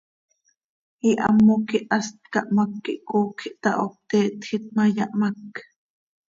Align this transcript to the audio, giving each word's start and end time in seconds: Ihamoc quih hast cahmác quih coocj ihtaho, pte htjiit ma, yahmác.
Ihamoc 1.09 1.61
quih 1.67 1.87
hast 1.91 2.17
cahmác 2.33 2.71
quih 2.83 3.03
coocj 3.09 3.41
ihtaho, 3.49 3.87
pte 4.05 4.19
htjiit 4.39 4.65
ma, 4.75 4.83
yahmác. 4.97 5.39